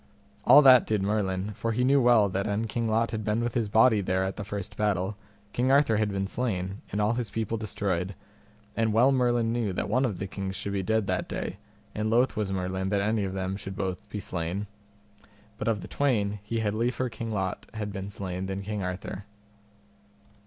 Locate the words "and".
6.91-6.99, 8.75-8.93, 11.93-12.09